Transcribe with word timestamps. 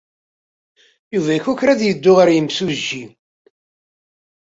Yuba 1.13 1.31
ikukra 1.37 1.71
ad 1.73 1.81
yeddu 1.83 2.11
ɣer 2.17 2.29
yimsujji. 2.31 3.03